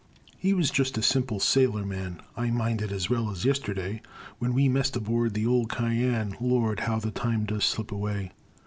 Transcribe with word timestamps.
He 0.39 0.55
was 0.55 0.71
just 0.71 0.97
a 0.97 1.03
simple 1.03 1.39
sailor 1.39 1.85
man. 1.85 2.23
I 2.35 2.49
mind 2.49 2.81
it 2.81 2.91
as 2.91 3.07
well 3.07 3.29
as 3.29 3.45
yisterday, 3.45 4.01
When 4.39 4.51
we 4.55 4.67
messed 4.67 4.95
aboard 4.95 5.27
of 5.27 5.33
the 5.33 5.45
old 5.45 5.69
Cyane. 5.69 6.35
Lord! 6.41 6.79
how 6.79 6.97
the 6.97 7.11
time 7.11 7.45
does 7.45 7.65
slip 7.65 7.91
away! 7.91 8.31